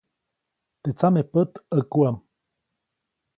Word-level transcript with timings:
Teʼ 0.81 0.93
tsamepät 0.97 1.51
ʼäkuʼam. 1.75 2.15